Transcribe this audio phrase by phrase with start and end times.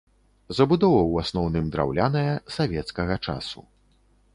[0.59, 3.59] Забудова ў асноўным драўляная савецкага часу.